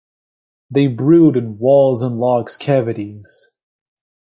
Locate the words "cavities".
2.57-3.51